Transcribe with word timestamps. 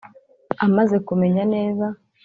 amaze 0.65 0.95
kumenya 1.07 1.43
neza 1.53 1.85